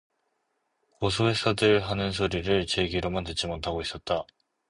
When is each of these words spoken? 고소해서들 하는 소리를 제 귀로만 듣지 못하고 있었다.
고소해서들 0.93 1.87
하는 1.87 2.11
소리를 2.11 2.65
제 2.65 2.87
귀로만 2.87 3.23
듣지 3.23 3.45
못하고 3.45 3.81
있었다. 3.81 4.25